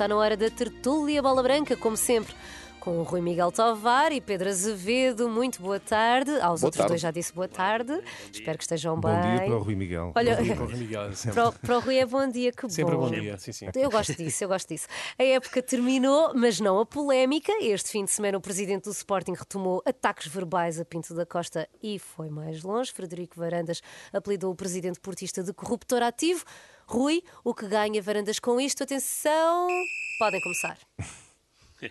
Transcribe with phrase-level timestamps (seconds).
[0.00, 2.34] está na hora da tertúlia bola branca, como sempre
[2.80, 5.28] com o Rui Miguel Tovar e Pedro Azevedo.
[5.28, 6.30] Muito boa tarde.
[6.40, 6.88] Aos Boa outros tarde.
[6.92, 8.00] dois já disse boa tarde.
[8.32, 9.20] Espero que estejam Bom bem.
[9.36, 10.12] dia para o Rui Miguel.
[10.16, 11.34] Olha, Para o Rui Miguel, sempre.
[11.34, 13.02] para, o, para o Rui é bom dia, que Sempre bom.
[13.02, 13.66] bom dia, sim, sim.
[13.74, 14.86] Eu gosto disso, eu gosto disso.
[15.18, 17.52] A época terminou, mas não a polémica.
[17.60, 21.68] Este fim de semana o presidente do Sporting retomou ataques verbais a Pinto da Costa
[21.82, 22.90] e foi mais longe.
[22.90, 26.46] Frederico Varandas apelidou o presidente portista de corruptor ativo.
[26.90, 28.82] Rui, o que ganha Varandas com isto?
[28.82, 29.68] Atenção,
[30.18, 30.76] podem começar.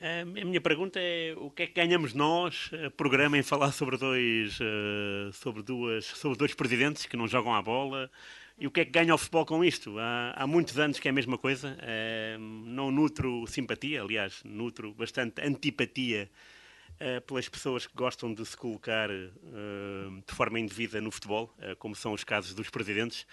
[0.00, 3.96] A minha pergunta é o que é que ganhamos nós, eh, programa em falar sobre
[3.96, 8.10] dois, eh, sobre duas, sobre dois presidentes que não jogam à bola
[8.58, 9.96] e o que é que ganha o futebol com isto?
[10.00, 14.92] Há, há muitos anos que é a mesma coisa, eh, não nutro simpatia, aliás, nutro
[14.94, 16.28] bastante antipatia
[16.98, 19.26] eh, pelas pessoas que gostam de se colocar eh,
[20.26, 23.26] de forma indevida no futebol, eh, como são os casos dos presidentes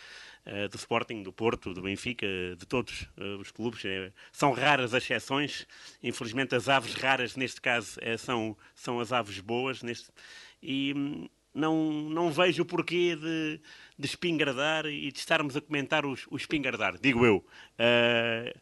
[0.69, 3.07] do Sporting, do Porto, do Benfica, de todos
[3.39, 3.85] os clubes.
[3.85, 5.67] Eh, são raras as exceções.
[6.01, 9.81] Infelizmente, as aves raras, neste caso, eh, são, são as aves boas.
[9.83, 10.09] Neste,
[10.61, 13.61] e hum, não, não vejo o porquê de,
[13.97, 17.45] de espingardar e de estarmos a comentar o espingardar, digo eu.
[17.77, 18.55] Eh,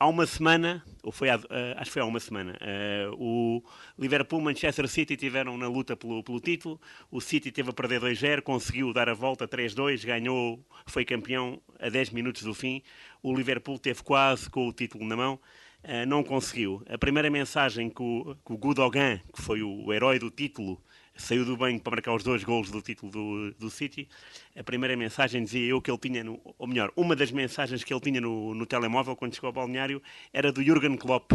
[0.00, 3.60] Há uma semana, ou foi há, eh, acho que foi há uma semana, eh, o
[3.98, 6.80] Liverpool e Manchester City tiveram na luta pelo, pelo título.
[7.10, 11.88] O City teve a perder 2-0, conseguiu dar a volta 3-2, ganhou, foi campeão a
[11.88, 12.80] 10 minutos do fim.
[13.20, 15.40] O Liverpool teve quase com o título na mão,
[15.82, 16.80] eh, não conseguiu.
[16.88, 20.80] A primeira mensagem que o, que o Gudogan, que foi o herói do título,
[21.18, 24.08] saiu do banco para marcar os dois golos do título do, do City.
[24.56, 27.92] A primeira mensagem dizia eu que ele tinha, no, ou melhor, uma das mensagens que
[27.92, 30.02] ele tinha no, no telemóvel quando chegou ao balneário
[30.32, 31.32] era do Jurgen Klopp,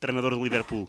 [0.00, 0.88] treinador do Liverpool.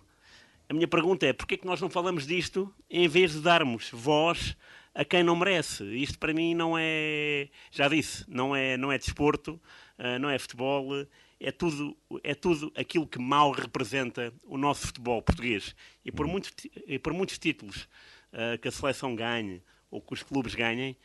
[0.70, 3.90] A minha pergunta é, porquê é que nós não falamos disto em vez de darmos
[3.92, 4.56] voz
[4.96, 5.84] a quem não merece?
[5.96, 9.60] Isto para mim não é, já disse, não é, não é desporto,
[9.98, 11.06] ah, não é futebol,
[11.44, 15.76] é tudo, é tudo aquilo que mal representa o nosso futebol português.
[16.06, 17.88] E por muitos, ti- e por muitos títulos
[18.32, 19.62] ah, que a seleção ganhe
[19.92, 20.96] ou que os clubes ganhem,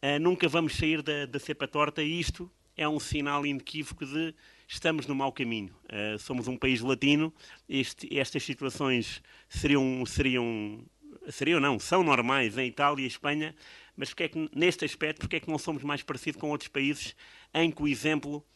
[0.00, 4.32] ah, nunca vamos sair da, da cepa torta e isto é um sinal inequívoco de
[4.68, 5.74] estamos no mau caminho.
[5.86, 7.34] Uh, somos um país latino,
[7.68, 10.84] este- estas situações seriam, seriam,
[11.28, 13.52] seriam não, são normais em Itália e Espanha,
[13.96, 16.68] mas porque é que, neste aspecto, porque é que não somos mais parecidos com outros
[16.68, 17.16] países
[17.52, 18.46] em que o exemplo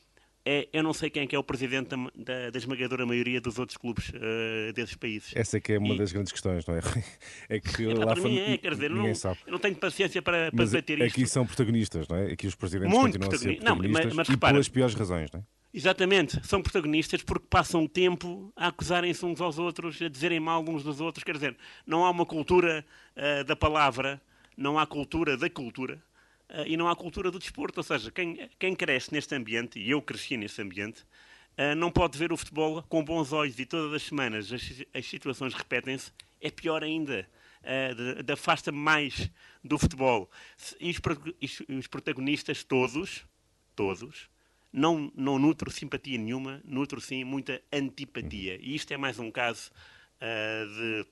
[0.45, 3.41] é, eu não sei quem é que é o presidente da, da- da esmagadora maioria
[3.41, 5.31] dos outros clubes uh, desses países.
[5.37, 6.81] Essa é que é uma E- das grandes questões, não é?
[7.49, 9.39] É que Epá, lá para mim é, quer dizer, não, sabe.
[9.47, 11.13] não tenho paciência para, para Mas debater isto.
[11.17, 12.33] aqui são protagonistas, não é?
[12.33, 14.69] Aqui os presidentes Muito continuam a ser protagoni- não, mas- protagonistas mas e repara- pelas
[14.69, 15.43] piores razões, não é?
[15.75, 20.83] Exatamente, são protagonistas porque passam tempo a acusarem-se uns aos outros, a dizerem mal uns
[20.83, 21.25] dos outros.
[21.25, 22.85] Quer dizer, não há uma cultura
[23.17, 24.21] ah, da palavra,
[24.55, 25.99] não há cultura da cultura
[26.67, 27.81] e não há cultura do desporto.
[27.81, 31.05] Ou seja, quem, quem cresce neste ambiente, e eu cresci neste ambiente,
[31.57, 34.63] ah, não pode ver o futebol com bons olhos e todas as semanas as,
[34.95, 37.29] as situações repetem-se, é pior ainda.
[37.63, 39.31] ah, de- Afasta-me mais
[39.63, 40.31] do futebol.
[40.81, 43.25] E os, os- protagonistas, todos,
[43.77, 44.29] todos,
[44.73, 48.59] não, não nutro simpatia nenhuma, nutro sim muita antipatia.
[48.61, 49.71] E isto é mais um caso
[50.21, 51.07] ah, de.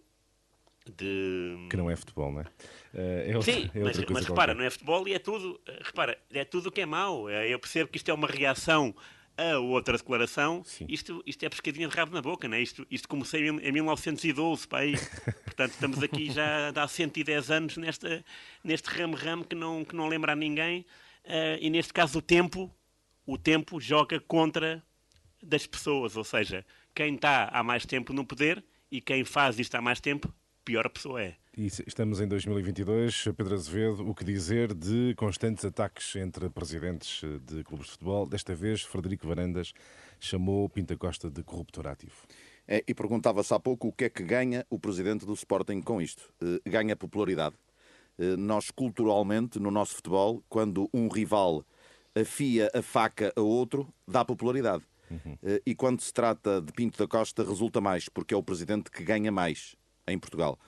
[0.97, 1.67] De...
[1.69, 2.45] Que não é futebol, não é?
[2.95, 5.61] Eh, É outra, Sim, é mas, mas repara, não é futebol e é tudo.
[5.67, 7.29] eh, Repara, é tudo o que é mau.
[7.29, 8.95] Eh, Eu percebo que isto é uma reação
[9.37, 10.63] a outra declaração.
[10.65, 10.87] Sim.
[10.89, 12.61] Isto, isto é pescadinha de rabo na boca, não é?
[12.63, 14.95] Isto, isto comecei em, em 1912, para aí.
[15.45, 18.25] Portanto, estamos aqui já há 110 anos nesta,
[18.63, 20.85] neste ramo-ramo que não, que não lembra a ninguém.
[21.25, 22.71] Eh, e neste caso, o tempo,
[23.27, 24.83] o tempo joga contra
[25.43, 29.75] das pessoas, ou seja, quem está há mais tempo no poder e quem faz isto
[29.75, 30.31] há mais tempo,
[30.65, 31.37] pior a pessoa é.
[31.57, 33.25] E estamos em 2022.
[33.37, 38.27] Pedro Azevedo, o que dizer de constantes ataques entre presidentes eh, de clubes de futebol?
[38.27, 39.73] Desta vez, Frederico Varandas
[40.19, 42.15] chamou Pinta Costa de corruptor ativo.
[42.69, 46.01] É, e perguntava-se há pouco o que é que ganha o presidente do Sporting com
[46.01, 46.33] isto.
[46.41, 47.57] Eh, ganha popularidade.
[48.17, 51.65] Eh, nós, culturalmente, no nosso futebol, quando um rival
[52.15, 54.85] afia a faca a outro, dá popularidade.
[55.43, 58.91] Eh, e quando se trata de Pinto da Costa, resulta mais, porque é o presidente
[58.91, 59.75] que ganha mais
[60.11, 60.59] em Portugal.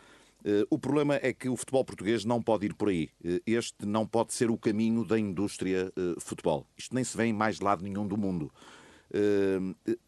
[0.44, 3.10] Eh, O problema é que o futebol português não pode ir por aí.
[3.24, 6.66] Eh, Este não pode ser o caminho da indústria eh, futebol.
[6.76, 8.52] Isto nem se vê em mais lado nenhum do mundo.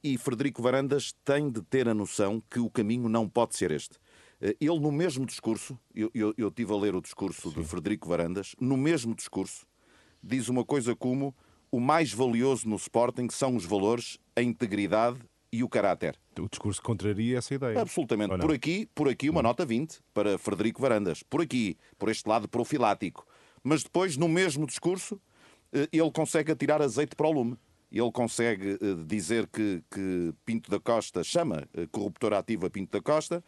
[0.03, 3.99] E Frederico Varandas tem de ter a noção que o caminho não pode ser este.
[4.41, 8.57] Ele, no mesmo discurso, eu, eu, eu tive a ler o discurso de Frederico Varandas,
[8.59, 9.67] no mesmo discurso,
[10.23, 11.35] diz uma coisa como
[11.71, 15.21] o mais valioso no Sporting são os valores, a integridade
[15.53, 16.19] e o caráter.
[16.41, 17.81] O discurso contraria essa ideia.
[17.81, 18.37] Absolutamente.
[18.39, 21.23] Por aqui, por aqui uma nota 20 para Frederico Varandas.
[21.23, 23.27] Por aqui, por este lado profilático.
[23.63, 25.21] Mas depois, no mesmo discurso,
[25.73, 27.57] eh, ele consegue atirar azeite para o lume.
[27.91, 33.43] ele consegue dizer que, que Pinto da Costa chama corruptor ativo a Pinto da Costa.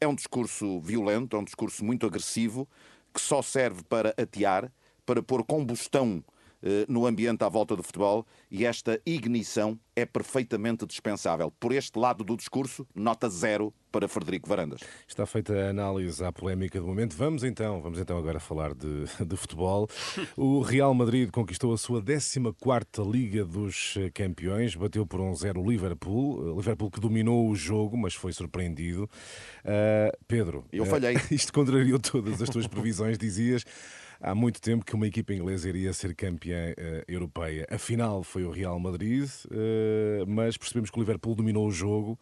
[0.00, 2.68] É um discurso violento, é um discurso muito agressivo,
[3.14, 4.72] que só serve para atear,
[5.04, 6.22] para pôr combustão
[6.88, 11.50] no ambiente à volta do futebol e esta ignição é perfeitamente dispensável.
[11.58, 14.82] Por este lado do discurso, nota zero para Frederico Varandas.
[15.08, 17.16] Está feita a análise à polémica do momento.
[17.16, 19.88] Vamos então, vamos então agora falar de, de futebol.
[20.36, 25.70] O Real Madrid conquistou a sua 14ª Liga dos Campeões, bateu por um zero o
[25.70, 29.08] Liverpool, Liverpool que dominou o jogo, mas foi surpreendido.
[29.64, 31.16] Uh, Pedro, eu falhei.
[31.16, 33.64] Uh, isto contrariou todas as tuas previsões, dizias
[34.20, 37.66] há muito tempo que uma equipa inglesa iria ser campeã uh, europeia.
[37.70, 42.18] Afinal, foi o Real Madrid, uh, mas percebemos que o Liverpool dominou o jogo.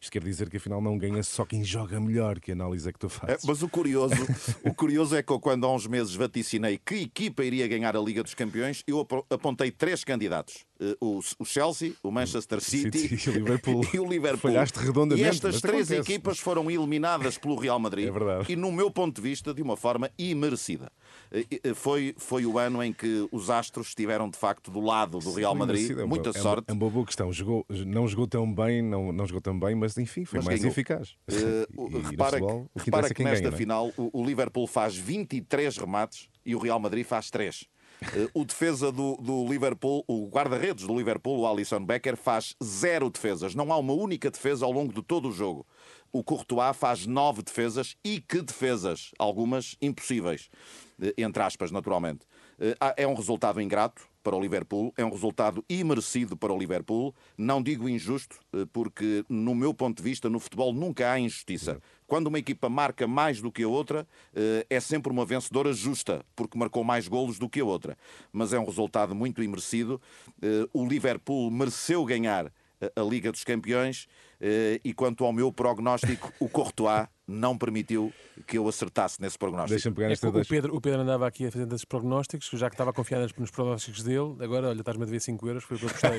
[0.00, 3.00] Isto quer dizer que afinal não ganha só quem joga melhor, que análise é que
[3.00, 3.42] tu fazes.
[3.42, 4.14] É, mas o curioso,
[4.62, 8.00] o curioso é que eu, quando há uns meses vaticinei que equipa iria ganhar a
[8.00, 10.64] Liga dos Campeões, eu apontei três candidatos.
[10.80, 13.84] Eh, o, o Chelsea, o Manchester City, City e, o Liverpool.
[13.92, 14.52] e o Liverpool.
[14.52, 15.26] Falhaste redondamente.
[15.26, 16.12] E estas três acontece.
[16.12, 18.06] equipas foram eliminadas pelo Real Madrid.
[18.06, 18.52] É verdade.
[18.52, 20.92] E, no meu ponto de vista, de uma forma imerecida.
[21.30, 25.18] Eh, eh, foi, foi o ano em que os Astros estiveram, de facto, do lado
[25.18, 25.98] do Real Madrid.
[25.98, 26.66] É Muita é sorte.
[26.68, 27.32] É uma boa questão.
[27.32, 30.60] Jogou, não jogou tão bem, não, não jogou tão bem, mas enfim, foi mas mais
[30.60, 30.72] ganhou.
[30.72, 31.16] eficaz.
[31.28, 33.56] Uh, e, repara futebol, que, repara que nesta ganha, é?
[33.56, 37.68] final o, o Liverpool faz 23 remates e o Real Madrid faz 3.
[38.02, 43.10] Eh, o defesa do, do Liverpool, o guarda-redes do Liverpool, o Alisson Becker, faz zero
[43.10, 43.54] defesas.
[43.54, 45.66] Não há uma única defesa ao longo de todo o jogo.
[46.12, 49.10] O Courtois faz nove defesas e que defesas?
[49.18, 50.48] Algumas impossíveis,
[51.16, 52.26] entre aspas, naturalmente.
[52.58, 57.14] Eh, é um resultado ingrato para o Liverpool, é um resultado imerecido para o Liverpool.
[57.36, 61.80] Não digo injusto, eh, porque, no meu ponto de vista, no futebol nunca há injustiça.
[62.06, 66.24] Quando uma equipa marca mais do que a outra, eh, é sempre uma vencedora justa,
[66.34, 67.96] porque marcou mais golos do que a outra.
[68.32, 70.00] Mas é um resultado muito imerecido.
[70.72, 72.52] O Liverpool mereceu ganhar
[72.94, 74.06] a Liga dos Campeões
[74.84, 78.10] e quanto ao meu prognóstico, o Courtois não permitiu
[78.46, 79.74] que eu acertasse nesse prognóstico.
[79.74, 82.74] Deixa-me pegar é o, Pedro, o Pedro andava aqui a fazer esses prognósticos, já que
[82.74, 85.86] estava confiado nos prognósticos dele, agora, olha, estás-me a dever 5 euros, foi o que
[85.86, 86.18] eu gostei.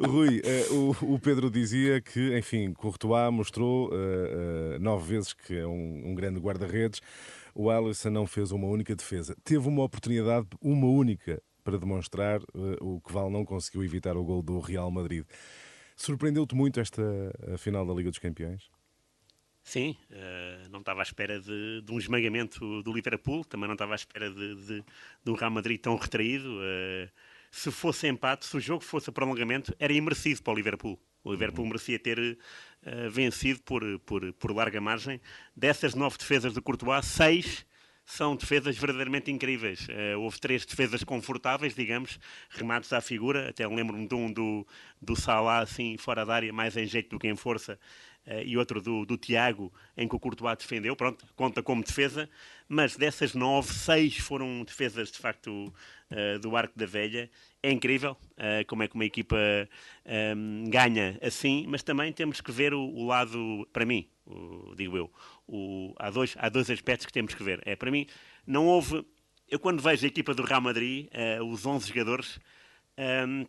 [0.00, 5.58] Rui, uh, o, o, Pedro dizia que, enfim, Courtois mostrou uh, uh, nove vezes que
[5.58, 7.02] é um, um grande guarda-redes.
[7.54, 9.36] O Alisson não fez uma única defesa.
[9.44, 12.40] Teve uma oportunidade, uma única, para demonstrar
[12.80, 15.24] o que Val não conseguiu evitar o gol do Real Madrid.
[15.94, 17.02] Surpreendeu-te muito esta
[17.58, 18.68] final da Liga dos Campeões?
[19.62, 23.92] Sim, uh, não estava à espera de, de, um esmagamento do Liverpool, também não estava
[23.92, 24.84] à espera de, de,
[25.22, 26.48] de um Real Madrid tão retraído.
[26.48, 27.08] Uh,
[27.52, 30.98] se fosse empate, se o jogo fosse a prolongamento, era imerecido para o Liverpool.
[31.22, 31.70] O Liverpool uhum.
[31.70, 35.20] merecia ter uh, vencido por, por, por larga margem.
[35.54, 37.64] Dessas nove defesas de Courtois, seis
[38.10, 39.86] são defesas verdadeiramente incríveis.
[39.88, 42.18] Uh, houve três defesas confortáveis, digamos,
[42.50, 43.48] remates à figura.
[43.48, 44.66] Até lembro-me de um do,
[45.00, 47.78] do Salah, assim, fora da área, mais em jeito do que em força.
[48.26, 50.96] Uh, e outro do, do Tiago, em que o Courtois defendeu.
[50.96, 52.28] Pronto, conta como defesa.
[52.68, 55.72] Mas dessas nove, seis foram defesas, de facto,
[56.10, 57.30] uh, do Arco da Velha.
[57.62, 58.16] É incrível
[58.68, 59.36] como é que uma equipa
[60.70, 64.08] ganha assim, mas também temos que ver o, o lado, para mim,
[64.76, 65.10] digo eu,
[65.46, 67.60] o, há, dois, há dois aspectos que temos que ver.
[67.64, 68.06] É, para mim,
[68.46, 69.04] não houve.
[69.48, 71.08] Eu, quando vejo a equipa do Real Madrid,
[71.40, 72.38] uh, os 11 jogadores,
[72.96, 73.46] um, ehm,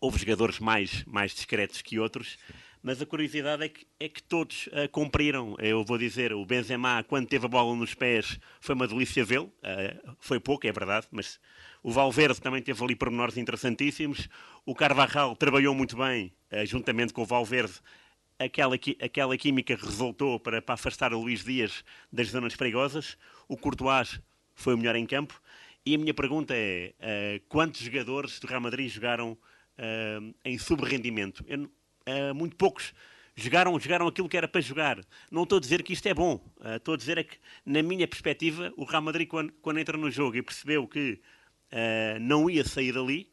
[0.00, 2.38] houve jogadores mais, mais discretos que outros,
[2.82, 5.54] mas a curiosidade é que, é que todos uh, cumpriram.
[5.58, 9.52] Eu vou dizer, o Benzema, quando teve a bola nos pés, foi uma delícia vê-lo.
[9.58, 11.38] Uh, foi pouco, é verdade, mas
[11.82, 14.28] o Valverde também teve ali pormenores interessantíssimos.
[14.64, 17.74] O Carvajal trabalhou muito bem, uh, juntamente com o Valverde,
[18.40, 23.18] aquela, aquela química resultou para, para afastar o Luís Dias das zonas perigosas.
[23.46, 24.18] O Courtois
[24.54, 25.40] foi o melhor em campo.
[25.84, 31.44] E a minha pergunta é: uh, quantos jogadores do Real Madrid jogaram uh, em subrendimento?
[31.44, 32.94] Uh, muito poucos
[33.36, 34.98] jogaram, jogaram aquilo que era para jogar.
[35.30, 36.34] Não estou a dizer que isto é bom.
[36.56, 39.96] Uh, estou a dizer é que, na minha perspectiva, o Real Madrid, quando, quando entra
[39.96, 41.20] no jogo e percebeu que
[42.20, 43.30] não ia sair dali,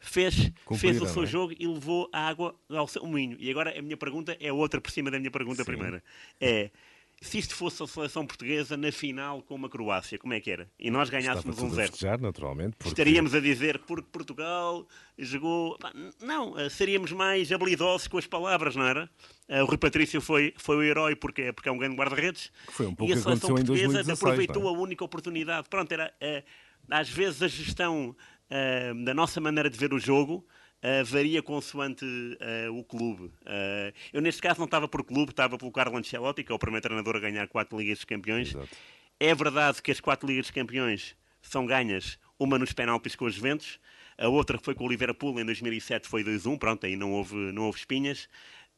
[0.00, 1.26] fez, fez o seu é?
[1.26, 3.36] jogo e levou a água ao seu moinho.
[3.38, 5.64] E agora a minha pergunta é outra por cima da minha pergunta Sim.
[5.64, 6.02] primeira.
[6.40, 6.70] É,
[7.22, 10.66] se isto fosse a seleção portuguesa na final com uma Croácia, como é que era?
[10.78, 11.92] E nós ganhássemos um zero.
[12.18, 12.76] naturalmente.
[12.78, 12.88] Porque...
[12.88, 14.86] Estaríamos a dizer porque Portugal
[15.18, 15.78] jogou.
[16.22, 19.08] Não, eh, seríamos mais habilidosos com as palavras, não era?
[19.48, 22.50] Eh, o Rui Patrício foi, foi o herói porque, porque é um grande guarda-redes.
[22.70, 24.66] Foi um pouco e a seleção portuguesa 2016, aproveitou é?
[24.68, 25.68] a única oportunidade.
[25.68, 26.14] Pronto, era.
[26.22, 26.42] Eh,
[26.90, 28.16] às vezes a gestão
[28.50, 30.46] uh, da nossa maneira de ver o jogo
[30.82, 33.32] uh, varia consoante uh, o clube.
[34.12, 36.82] eu, neste caso, não estava por clube, estava pelo Carlo Ancelotti, que é o primeiro
[36.82, 38.48] treinador a ganhar quatro Ligas dos Campeões.
[38.50, 38.68] Exato.
[39.18, 43.34] É verdade que as quatro Ligas dos Campeões são ganhas uma nos penaltis com os
[43.34, 43.78] Juventus,
[44.20, 47.64] a outra foi com o Liverpool em 2007 foi 2-1, pronto, aí não houve, não
[47.64, 48.28] houve espinhas.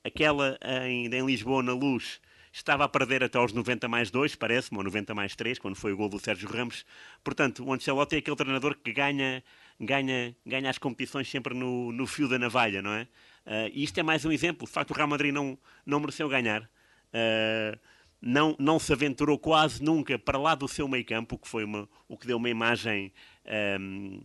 [0.04, 2.20] Aquela em, em Lisboa, na Luz,
[2.52, 5.92] estava a perder até aos 90 mais 2, parece-me, ou 90 mais 3, quando foi
[5.92, 6.84] o gol do Sérgio Ramos.
[7.24, 9.42] Portanto, o Ancelotti é aquele treinador que ganha,
[9.80, 13.02] ganha, ganha as competições sempre no, no fio da navalha, não é?
[13.46, 14.66] Uh, e isto é mais um exemplo.
[14.66, 16.62] De facto, o Real Madrid não, não mereceu ganhar.
[16.62, 17.78] Uh,
[18.20, 21.88] não, não se aventurou quase nunca para lá do seu meio campo, que foi uma,
[22.06, 23.12] o que deu uma imagem
[23.80, 24.22] um,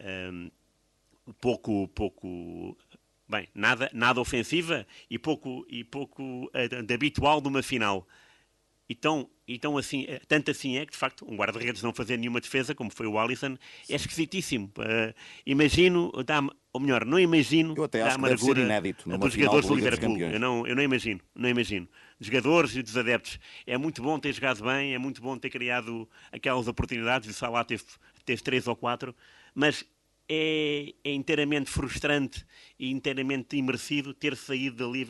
[0.00, 0.50] um,
[1.40, 2.76] pouco, pouco
[3.28, 8.08] bem, nada, nada ofensiva e pouco, e pouco uh, de habitual de uma final.
[8.88, 12.40] Então, então assim, eh, tanto assim é que, de facto, um guarda-redes não fazer nenhuma
[12.40, 13.56] defesa, como foi o Alisson,
[13.88, 14.70] é esquisitíssimo.
[14.78, 15.14] Uh,
[15.46, 19.68] imagino, dá ou melhor, não imagino eu até acho que deve ser inédito dos jogadores
[19.68, 20.18] do Liverpool.
[20.18, 21.88] Eu não, eu não imagino, não imagino.
[22.18, 23.38] Dos jogadores e dos adeptos.
[23.64, 27.30] É muito bom ter jogado bem, é muito bom ter criado aquelas oportunidades.
[27.30, 27.84] O Salah teve,
[28.24, 29.14] teve três ou quatro,
[29.54, 29.84] mas
[30.28, 32.44] é, é, inteiramente frustrante
[32.78, 35.06] e inteiramente imersido ter saído dali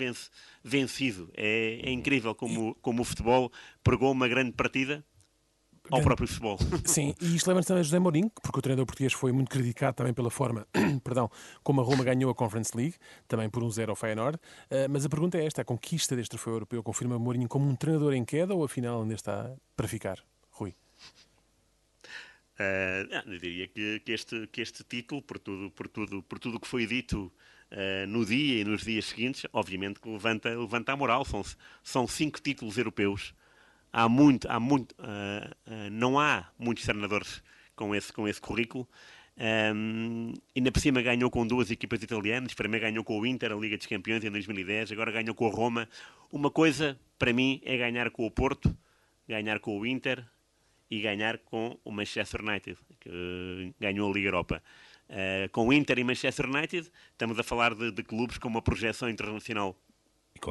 [0.63, 1.31] vencido.
[1.37, 3.53] É, é incrível como, como o futebol
[3.83, 5.05] pregou uma grande partida
[5.91, 6.59] ao próprio futebol.
[6.85, 9.97] Sim, e isto leva-nos também a José Mourinho, porque o treinador português foi muito criticado
[9.97, 10.67] também pela forma
[11.05, 11.31] perdão,
[11.63, 12.95] como a Roma ganhou a Conference League,
[13.29, 14.37] também por um zero ao Feyenoord.
[14.37, 17.77] Uh, mas a pergunta é esta: a conquista deste troféu europeu confirma Mourinho como um
[17.77, 20.19] treinador em queda ou afinal ainda está para ficar?
[20.51, 20.75] Rui.
[22.55, 26.61] Uh, eu diria que, que, este, que este título, por tudo por tudo por tudo
[26.61, 27.33] que foi dito
[27.73, 31.25] uh, no dia e nos dias seguintes, obviamente que levanta, levanta a moral.
[31.25, 31.43] São,
[31.83, 33.35] são cinco títulos europeus.
[33.93, 37.43] Há muito, há muito, uh, não há muitos treinadores
[37.77, 38.89] com esse, com esse currículo.
[39.37, 42.55] Um, ainda por cima ganhou com duas equipas italianas.
[42.55, 44.93] Primeiro ganhou com o Inter, a Liga dos Campeões, em 2010.
[44.93, 45.89] Agora ganhou com a Roma.
[46.31, 48.77] Uma coisa, para mim, é ganhar com o Porto,
[49.29, 50.25] ganhar com o Inter,
[50.91, 54.63] e ganhar com o Manchester United, que ganhou a Liga Europa.
[55.09, 58.63] Uh, com o Inter e Manchester United, estamos a falar de, de clubes com uma
[58.63, 59.77] projeção internacional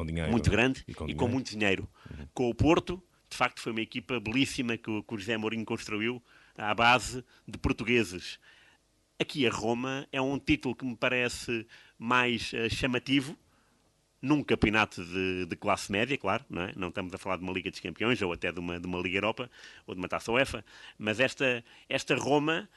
[0.06, 1.88] dinheiro, muito grande e com, e com muito dinheiro.
[2.10, 2.26] Uhum.
[2.32, 6.22] Com o Porto, de facto, foi uma equipa belíssima que, que o José Mourinho construiu
[6.56, 8.38] à base de portugueses.
[9.18, 11.66] Aqui a Roma é um título que me parece
[11.98, 13.36] mais uh, chamativo,
[14.24, 16.72] num campeonato de, de, classe média, claro, não, é?
[16.74, 18.98] não estamos a falar de uma Liga dos Campeões ou até de uma, de uma
[18.98, 19.50] Liga Europa
[19.86, 20.64] ou de uma Taça UEFA,
[20.98, 22.68] mas esta, esta Roma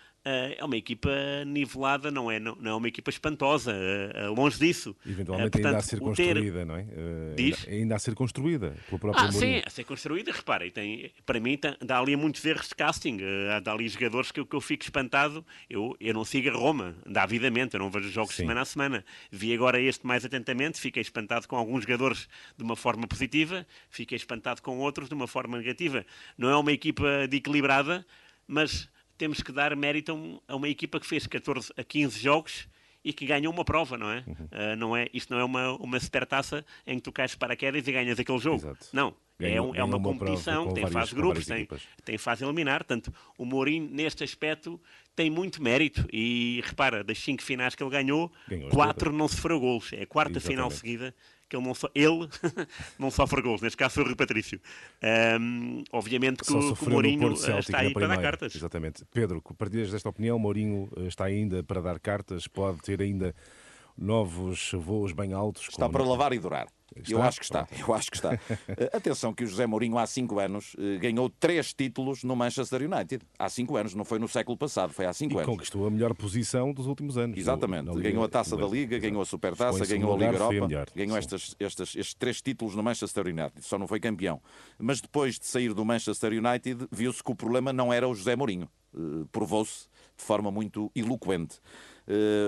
[0.60, 1.10] é uma equipa
[1.46, 4.96] nivelada, não é, não, não é uma equipa espantosa, uh, longe disso.
[5.06, 6.66] Eventualmente portanto, ainda a ser construída, ter...
[6.66, 6.86] não é?
[7.36, 7.68] Diz?
[7.68, 11.58] Ainda, a ser construída pelo próprio Ah, sim, a ser construída, reparem, tem, para mim
[11.58, 13.20] tem, dá ali muitos erros de casting,
[13.64, 17.76] dá ali jogadores que, que eu fico espantado, eu, eu não sigo a Roma, davidamente,
[17.76, 18.44] eu não vejo jogos sim.
[18.44, 19.06] semana a semana.
[19.32, 24.16] Vi agora este mais atentamente, fiquei espantado com alguns jogadores de uma forma positiva, fiquei
[24.16, 26.06] espantado com outros de uma forma negativa.
[26.38, 28.06] Não é uma equipa de equilibrada,
[28.48, 32.68] mas temos que dar mérito a uma equipa que fez 14 a 15 jogos
[33.04, 34.24] e que ganhou uma prova, não é?
[34.28, 34.34] Uhum.
[34.34, 37.92] Uh, não é isto não é uma, uma supertaça em que tu cais paraquedas e
[37.92, 38.58] ganhas aquele jogo.
[38.58, 38.88] Exato.
[38.92, 39.16] Não.
[39.40, 41.68] É ganhou, é, um, é uma, uma competição que tem fase de grupos, tem,
[42.04, 42.80] tem fase eliminar.
[42.80, 44.82] Portanto, o Mourinho, neste aspecto,
[45.16, 46.06] tem muito mérito.
[46.12, 49.94] E repara, das cinco finais que ele ganhou, ganhou quatro não sofreu gols.
[49.94, 50.56] É a quarta Exatamente.
[50.56, 51.16] final seguida
[51.50, 52.28] que ele não, so, ele
[53.00, 54.60] não sofre gols, neste caso foi o Rui Patrício.
[55.40, 58.56] Um, obviamente que, o, que o Mourinho está aí para dar cartas.
[58.56, 59.06] Exatamente.
[59.12, 63.34] Pedro, partilhas desta opinião, Mourinho eh, está ainda para dar cartas, pode ter ainda
[63.98, 65.68] novos voos bem altos.
[65.70, 66.68] Está para lavar e durar.
[66.96, 67.12] Está?
[67.12, 68.38] Eu acho que está, eu acho que está.
[68.68, 72.82] Eh, atenção que o José Mourinho há cinco anos eh, ganhou três títulos no Manchester
[72.82, 73.24] United.
[73.38, 75.46] Há cinco anos, não foi no século passado, foi há cinco e anos.
[75.46, 77.38] conquistou a melhor posição dos últimos anos.
[77.38, 77.90] Exatamente.
[77.90, 81.56] Liga, ganhou a Taça da Liga, ganhou a Supertaça, ganhou a Liga Europa, ganhou estes,
[81.60, 83.62] estes, estes três títulos no Manchester United.
[83.62, 84.42] Só não foi campeão.
[84.78, 88.36] Mas depois de sair do Manchester United, viu-se que o problema não era o José
[88.36, 88.70] Mourinho.
[88.94, 89.88] Uh, Provou-se
[90.18, 91.60] de forma muito eloquente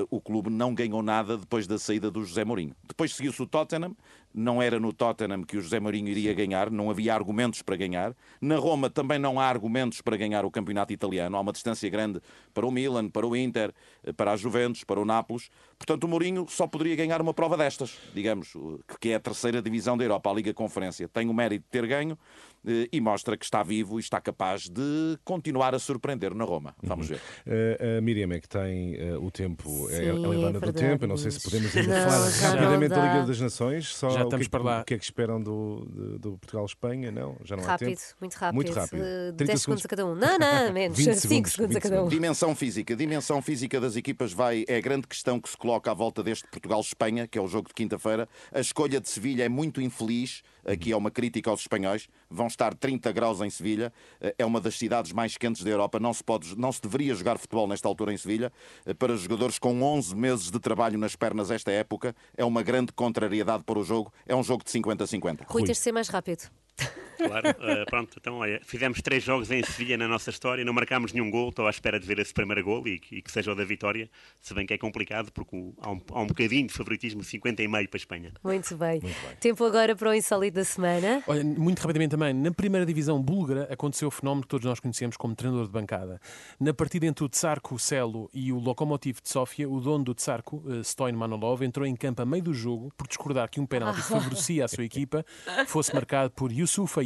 [0.10, 2.76] o clube não ganhou nada depois da saída do José Mourinho.
[2.88, 3.96] Depois seguiu-se o Tottenham,
[4.34, 8.16] não era no Tottenham que o José Mourinho iria ganhar, não havia argumentos para ganhar.
[8.40, 12.22] Na Roma também não há argumentos para ganhar o campeonato italiano, há uma distância grande
[12.54, 13.74] para o Milan, para o Inter,
[14.04, 15.50] eh, para a Juventus, para o Nápoles.
[15.78, 18.54] Portanto, o Mourinho só poderia ganhar uma prova destas, digamos,
[19.00, 21.08] que é a terceira divisão da Europa, a Liga Conferência.
[21.08, 22.18] Tem o mérito de ter ganho,
[22.66, 26.76] eh, e mostra que está vivo e está capaz de continuar a surpreender na Roma.
[26.84, 27.16] Vamos uhum.
[27.46, 27.76] ver.
[27.86, 31.04] Uh, a Miriam é que tem uh, o tempo, Sim, é a dona do tempo.
[31.04, 33.96] Eu não sei se podemos ainda falar rapidamente da Liga das Nações.
[33.96, 34.82] Só já estamos que, para lá.
[34.82, 37.12] O que é que esperam do, do, do Portugal-Espanha?
[37.12, 38.02] Não, já não rápido, há tempo.
[38.20, 39.02] Muito rápido, muito rápido.
[39.02, 40.16] Uh, 10 segundos a cada um.
[40.16, 40.98] Não, não, menos.
[40.98, 42.08] 5 segundos, segundos a cada um.
[42.08, 42.96] Dimensão física.
[42.96, 46.48] Dimensão física das equipas vai, é a grande questão que se coloca à volta deste
[46.48, 48.28] Portugal-Espanha, que é o jogo de quinta-feira.
[48.52, 52.74] A escolha de Sevilha é muito infeliz aqui é uma crítica aos espanhóis, vão estar
[52.74, 56.24] 30 graus em Sevilha, eh, é uma das cidades mais quentes da Europa, não se,
[56.24, 58.52] pode, não se deveria jogar futebol nesta altura em Sevilha.
[58.86, 62.92] Eh, para jogadores com 11 meses de trabalho nas pernas esta época, é uma grande
[62.94, 65.46] contrariedade para o jogo, é um jogo de 50-50.
[65.48, 66.50] Rui, tens de ser mais rápido.
[67.28, 71.12] Claro, uh, pronto, então olha, fizemos três jogos em Sevilha na nossa história, não marcámos
[71.12, 73.56] nenhum gol, estou à espera de ver esse primeiro gol e, e que seja o
[73.56, 74.10] da vitória,
[74.42, 77.62] se bem que é complicado porque o, há, um, há, um, bocadinho de favoritismo, 50
[77.62, 78.32] e meio para a Espanha.
[78.44, 79.02] Muito bem.
[79.02, 79.36] Muito bem.
[79.40, 81.24] Tempo agora para o insólito da semana.
[81.28, 85.18] Olha, muito rapidamente também, na primeira divisão búlgara aconteceu o fenómeno que todos nós conhecemos
[85.18, 86.22] como treinador de bancada.
[86.60, 90.58] Na partida entre o Tsarko Celo e o Lokomotiv de Sófia, o dono do Tsarko,
[90.66, 94.02] uh, Stoin Manolov, entrou em campo a meio do jogo por discordar que um penalti
[94.02, 95.26] favorecia a sua equipa
[95.68, 97.00] fosse marcado por Yusuf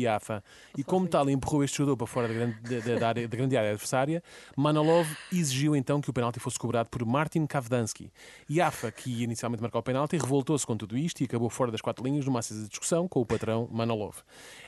[0.78, 3.72] E como tal empurrou este jogador para fora da grande, da, área, da grande área
[3.72, 4.24] adversária,
[4.56, 8.12] Manolov exigiu então que o penalti fosse cobrado por Martin Kavdansky.
[8.50, 11.72] E Afa, que ia inicialmente marcar o penalti, revoltou-se com tudo isto e acabou fora
[11.72, 14.18] das quatro linhas numa acesa discussão com o patrão Manolov.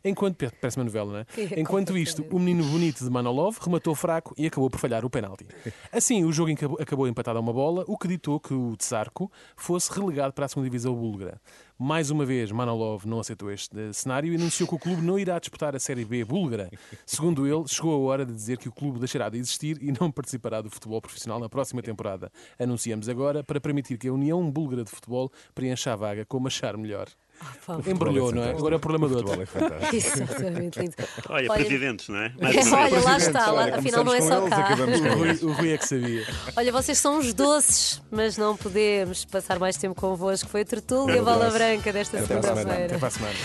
[0.04, 1.26] Enquanto, parece uma novela, não é?
[1.60, 5.46] Enquanto isto, o menino bonito de Manolov rematou fraco e acabou por falhar o penalti.
[5.92, 9.92] Assim, o jogo acabou empatado a uma bola, o que ditou que o Tsarko fosse
[9.92, 11.42] relegado para a segunda divisão búlgara.
[11.78, 15.38] Mais uma vez, Manolov não aceitou este cenário e anunciou que o clube não irá
[15.38, 16.72] disputar a Série B búlgara.
[17.06, 20.10] Segundo ele, chegou a hora de dizer que o clube deixará de existir e não
[20.10, 22.32] participará do futebol profissional na próxima temporada.
[22.58, 26.78] Anunciamos agora para permitir que a União Búlgara de Futebol preencha a vaga como achar
[26.78, 27.10] melhor.
[27.42, 28.50] Ah, Embrulhou, é não é?
[28.52, 29.42] Agora é o problema do outro.
[29.42, 29.46] É
[29.96, 30.94] Exatamente lindo.
[31.30, 32.32] Olha, Olha, presidentes, não é?
[32.42, 34.70] Olha, lá está, lá, afinal não é só cá.
[34.74, 36.26] O Rui, o Rui é que sabia.
[36.56, 40.50] Olha, vocês são os doces, mas não podemos passar mais tempo convosco.
[40.50, 42.86] Foi a tertúlia Bola Branca desta segunda-feira.
[42.86, 43.36] Até para a semana.